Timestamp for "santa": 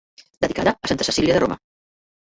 0.93-1.07